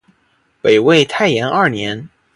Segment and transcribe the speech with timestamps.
[0.63, 2.09] 北魏太延二年。